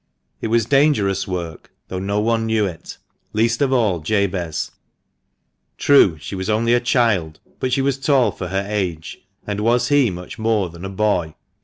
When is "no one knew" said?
1.99-2.65